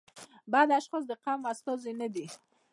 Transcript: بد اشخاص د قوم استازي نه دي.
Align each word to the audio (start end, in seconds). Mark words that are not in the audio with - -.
بد 0.51 0.67
اشخاص 0.79 1.03
د 1.07 1.11
قوم 1.23 1.41
استازي 1.53 1.93
نه 2.01 2.07
دي. 2.13 2.27